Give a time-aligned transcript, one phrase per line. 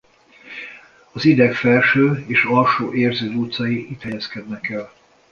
[1.11, 4.93] Az ideg felső és alsó érző dúcai itt helyezkednek el.